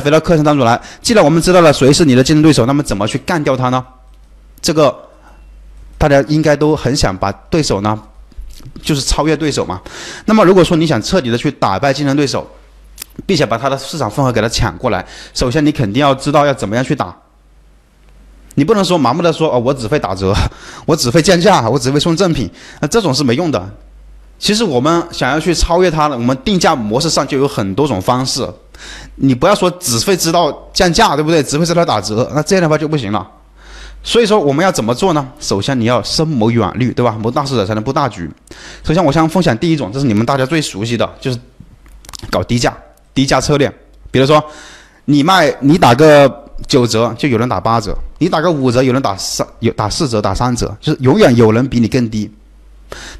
[0.00, 0.80] 回到课程当中来。
[1.02, 3.84] 既然我们知道了谁是你的竞争对手，那么怎么去干掉他呢？
[4.60, 4.94] 这个
[5.96, 7.98] 大家应该都很想把对手呢，
[8.82, 9.80] 就是超越对手嘛。
[10.24, 12.48] 那么如果说你想彻底的去打败竞争对手，
[13.26, 17.16] 并且把他的市场份额给他抢过来，首先你肯定要知道要怎么样去打。
[18.54, 20.34] 你不能说盲目的说哦，我只会打折，
[20.84, 23.70] 我只会降价，我只会送赠品，那这种是没用的。
[24.38, 28.48] 其实我们想要去超越它呢，我们定价模式上就有很多种方式。
[29.16, 31.42] 你不要说只会知道降价，对不对？
[31.42, 33.28] 只会知道打折，那这样的话就不行了。
[34.02, 35.28] 所以说我们要怎么做呢？
[35.40, 37.16] 首先你要深谋远虑，对吧？
[37.20, 38.30] 谋大事者才能布大局。
[38.84, 41.38] 首先我先分享第一种，这是你们大家最熟悉的，就是
[42.30, 42.76] 搞低价、
[43.12, 43.68] 低价策略。
[44.10, 44.42] 比如说
[45.06, 46.44] 你卖，你打个。
[46.66, 52.28] 九折就有人打八折，你打个五折有人打三有打四折打三折，就是永远有人比你更低。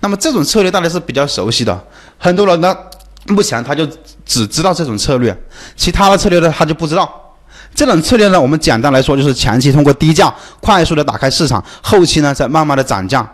[0.00, 1.84] 那么这种策略大家是比较熟悉的，
[2.18, 2.76] 很多人呢
[3.26, 3.86] 目前他就
[4.24, 5.36] 只知道这种策略，
[5.76, 7.36] 其他的策略呢他就不知道。
[7.74, 13.28] 这种策略呢，我们简单来说就是前期通过低价快速的打开市场，后期呢再慢慢的涨价。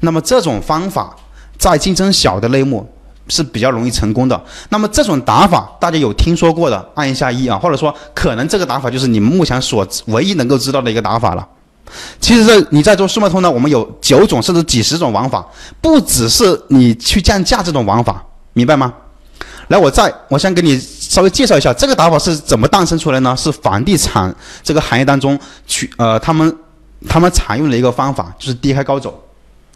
[0.00, 1.14] 那么这种方法
[1.58, 2.88] 在竞争小的类目。
[3.28, 4.38] 是比较容易成功的。
[4.70, 11.48] 那么这种打法，大家有听说过的，按一下一啊，或者说可能这个打法就是你们目前所唯一能够知道的一个打法了。
[12.20, 15.46] 其实这你在做速卖通呢，我们有九种甚至几十种玩法，
[15.80, 18.92] 不只是你去降价这种玩法，明白吗？
[19.68, 23.34] 来，我再我先给你稍微介绍一下这个打法是怎么诞生出来呢？
[23.36, 26.56] 是房地产这个行业当中去呃他们
[27.08, 29.22] 他们常用的一个方法，就是低开高走。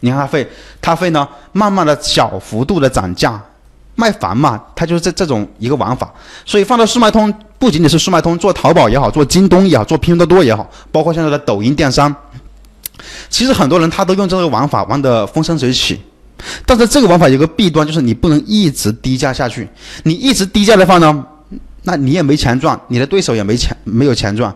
[0.01, 0.47] 你看它会，
[0.79, 3.41] 它会呢，慢慢的小幅度的涨价，
[3.97, 6.09] 卖房嘛，它就是这这种一个玩法。
[6.45, 12.15] 所以放到速卖通，不仅仅是速卖通，做淘宝也好，做京东也好，做拼多多也好，包括现在的抖音电商，
[13.29, 15.99] 其实很多人他都用这个玩法玩得风生水起。
[16.65, 19.67] 但是这个玩法有个弊端，就是你不能一直低价下去。
[20.03, 21.25] 你一直低价的话呢，
[21.81, 24.55] 那你也没钱赚，你的对手也没钱没有钱赚。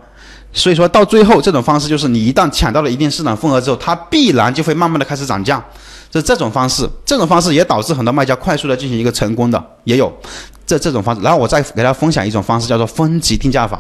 [0.54, 5.64] 所以说到最后，这种方式就是你一旦抢到了一定市场份额之后，它必然就会慢慢的开始涨价。
[6.14, 10.12] 是这种方式，这种方式也导致很多卖家快速的进行一个成功的，也有
[10.66, 11.22] 这这种方式。
[11.22, 13.80] 然后我再给大家分享一种方式，叫做分级定价法。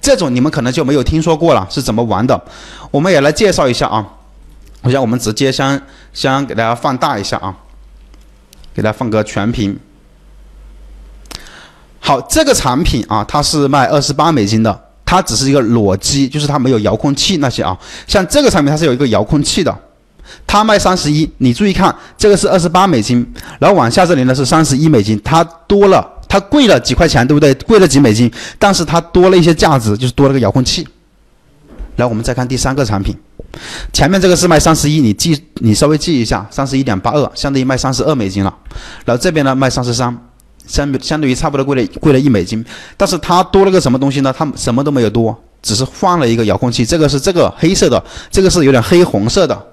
[0.00, 2.42] 这种你们可能就没有听说过了，是怎么玩的？
[2.90, 4.04] 我们也来介绍一下啊。
[4.82, 5.80] 我想我们直接先
[6.12, 7.54] 先给大家放大一下啊，
[8.74, 9.78] 给大家放个全屏。
[12.00, 14.87] 好，这个产品啊，它是卖二十八美金的。
[15.10, 17.74] 它只是一个裸机，就是它没有遥控器那些啊。
[18.06, 19.74] 像这个产品它是有一个遥控器的，
[20.46, 21.26] 它卖三十一。
[21.38, 23.26] 你注意看，这个是二十八美金，
[23.58, 27.54] 然后往下这里呢是三十一美金，它多了，它贵了几块钱，对不对？
[27.54, 30.86] 贵了几美金，但是它多了一些价值，就是多了个遥控器。
[31.96, 33.16] 来，我们再看第三个产品，
[33.94, 38.54] 前面这个是卖三十一，你记，你稍微记一下，三十一点八二，相当于卖三十二美金了。
[39.06, 40.14] 然后这边呢卖三十三。
[40.68, 42.64] 相相对于差不多贵了贵了一美金，
[42.96, 44.32] 但是它多了个什么东西呢？
[44.36, 46.84] 它什么都没有多，只是换了一个遥控器。
[46.84, 49.66] 这个是这个黑色的，这个是有点黑红色的，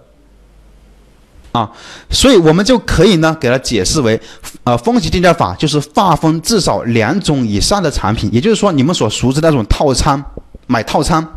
[1.51, 1.69] 啊，
[2.09, 4.19] 所以我们就可以呢给它解释为，
[4.63, 10.23] 呃，分级定价法就是划分至少两种以上的产品，也就是说你们所熟知那种套餐，
[10.66, 11.27] 买套餐，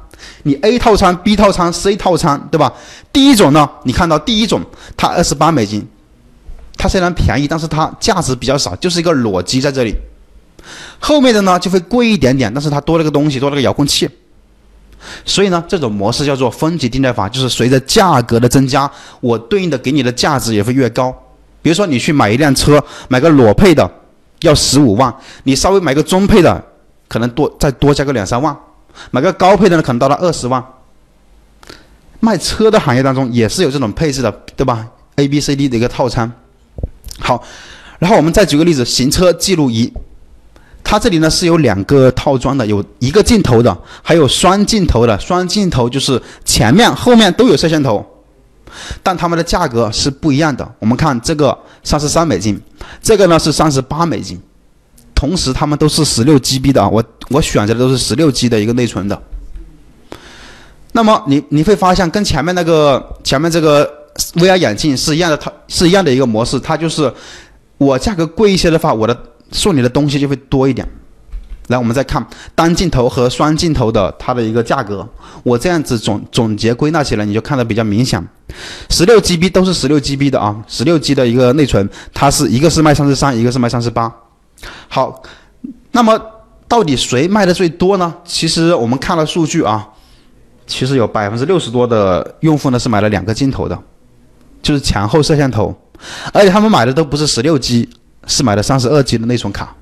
[0.45, 2.73] 你 A 套餐、B 套餐、C 套餐，对吧？
[3.13, 4.63] 第一种呢，你看到第一种
[4.97, 5.87] 它二十八美金。
[6.79, 9.95] 它虽然便宜，但是它价值比较少，就是一个裸机在这里。
[11.01, 14.09] 后面的呢就会贵一点点，但是它多了个东西，多了个遥控器。
[15.25, 18.91] 所以呢，这种模式叫做分级定价法，就是随着价格的增加，
[19.21, 21.15] 我对应的给你的价值也会越高。
[21.63, 23.89] 比如说你去买一辆车，买个裸配的
[24.41, 25.13] 要十五万，
[25.45, 26.65] 你稍微买个中配的，
[27.09, 28.57] 可能多再多加个两三万，
[29.11, 30.65] 买个高配的呢可能到了二十万。
[32.21, 34.87] 卖车的行业当中也是有这种配置的，对吧
[35.17, 36.31] ？A、B、C、D 的一个套餐。
[37.21, 37.43] 好，
[37.99, 39.93] 然后我们再举个例子，行车记录仪，
[40.85, 45.19] 它这里呢是有两个套装的，有一个镜头的，还有双镜头的。
[45.19, 48.07] 双镜头就是前面、后面都有摄像头，
[49.03, 50.67] 但它们的价格是不一样的。
[50.79, 52.59] 我们看这个三十三美金，
[53.03, 54.41] 这个呢是三十八美金，
[55.15, 59.21] 同时它们都是十六 GB 的啊，我我选择的都是十六 G 的一个内存的。
[60.93, 63.98] 那么你你会发现跟前面那个前面这个。
[64.35, 67.13] VR 眼镜是一样的，它是一样的一个模式，它就是
[67.79, 69.17] 我价格贵一些的话，我的
[69.53, 70.87] 送你的东西就会多一点。
[71.69, 75.07] 来，我们再看单镜头和双镜头的它的一个价格，
[75.43, 78.27] 我这样子总总结归纳起来，你就看得比较明显。
[78.89, 84.11] 十六 GB 都是十六 GB 的啊，十六 G 的一个内存，它是一个是卖三十三，一个是卖三十八。
[84.89, 85.23] 好，
[85.93, 86.19] 那么
[86.67, 88.15] 到底谁卖的最多呢？
[88.25, 89.87] 其实我们看了数据啊，
[90.67, 93.79] 其实有百分之六十多的用户呢是买了两个镜头的。
[94.69, 95.75] 就是前后摄像头，
[96.31, 97.89] 而且他们买的都不是十六 G，
[98.27, 99.75] 是买的三十二 G 的内存卡。